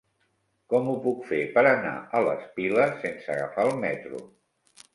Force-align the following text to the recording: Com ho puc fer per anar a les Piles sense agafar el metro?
Com 0.73 0.87
ho 0.93 0.95
puc 1.03 1.19
fer 1.31 1.41
per 1.59 1.65
anar 1.73 1.93
a 2.19 2.23
les 2.29 2.49
Piles 2.57 2.99
sense 3.05 3.31
agafar 3.37 3.69
el 3.73 3.79
metro? 3.87 4.27